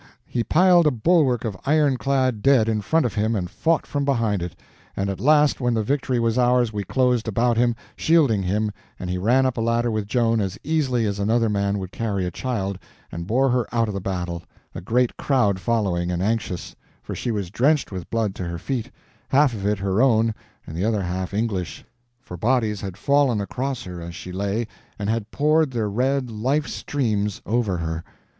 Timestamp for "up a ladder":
9.45-9.91